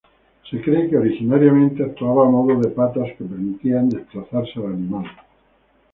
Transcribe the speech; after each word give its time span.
Se 0.49 0.59
cree 0.59 0.89
que 0.89 0.97
originariamente 0.97 1.83
actuaban 1.83 2.29
a 2.29 2.31
modo 2.31 2.59
de 2.59 2.69
patas 2.71 3.09
que 3.19 3.23
permitían 3.23 3.87
desplazarse 3.87 4.57
al 4.59 4.73
animal. 4.73 5.05